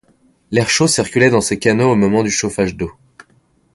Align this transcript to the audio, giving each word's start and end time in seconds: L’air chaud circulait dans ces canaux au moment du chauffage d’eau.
L’air 0.49 0.67
chaud 0.67 0.87
circulait 0.87 1.29
dans 1.29 1.41
ces 1.41 1.59
canaux 1.59 1.91
au 1.91 1.95
moment 1.95 2.23
du 2.23 2.31
chauffage 2.31 2.75
d’eau. 2.75 2.91